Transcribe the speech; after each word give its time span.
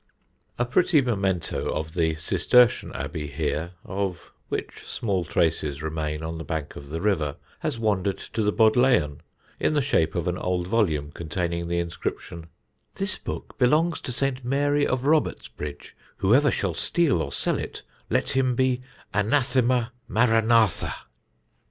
[Sidenote: 0.01 0.15
FOR 0.15 0.49
BOOK 0.49 0.57
BORROWERS] 0.57 0.71
A 0.71 0.73
pretty 0.73 1.01
memento 1.01 1.73
of 1.75 1.93
the 1.93 2.15
Cistercian 2.15 2.91
Abbey 2.93 3.27
here, 3.27 3.73
of 3.85 4.31
which 4.49 4.83
small 4.83 5.25
traces 5.25 5.83
remain 5.83 6.23
on 6.23 6.39
the 6.39 6.43
bank 6.43 6.75
of 6.75 6.89
the 6.89 6.99
river, 6.99 7.35
has 7.59 7.77
wandered 7.77 8.17
to 8.17 8.41
the 8.41 8.51
Bodleian, 8.51 9.21
in 9.59 9.75
the 9.75 9.79
shape 9.83 10.15
of 10.15 10.27
an 10.27 10.39
old 10.39 10.67
volume 10.67 11.11
containing 11.11 11.67
the 11.67 11.77
inscription: 11.77 12.47
"This 12.95 13.19
book 13.19 13.59
belongs 13.59 14.01
to 14.01 14.11
St. 14.11 14.43
Mary 14.43 14.87
of 14.87 15.03
Robertsbridge; 15.05 15.95
whoever 16.17 16.49
shall 16.49 16.73
steal 16.73 17.21
or 17.21 17.31
sell 17.31 17.59
it, 17.59 17.83
let 18.09 18.29
him 18.31 18.55
be 18.55 18.81
Anathema 19.13 19.91
Maranatha!" 20.07 20.93